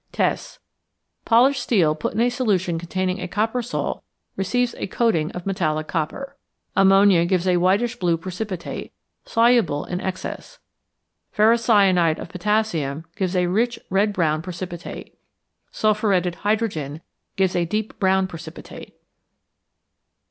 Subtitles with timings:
[0.11, 0.57] Tests.
[1.25, 4.03] Polished steel put into a solution containing a copper salt
[4.35, 6.35] receives a coating of metallic copper.
[6.75, 8.93] Ammonia gives a whitish blue precipitate,
[9.25, 10.57] soluble in excess.
[11.31, 15.19] Ferrocyanide of potassium gives a rich red brown precipitate.
[15.71, 17.01] Sulphuretted hydrogen
[17.35, 18.97] gives a deep brown precipitate.